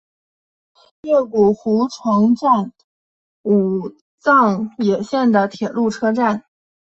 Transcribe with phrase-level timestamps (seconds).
[1.03, 2.73] 越谷湖城站
[3.43, 6.43] 武藏野线的铁路车站。